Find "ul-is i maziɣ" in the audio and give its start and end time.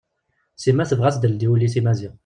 1.53-2.13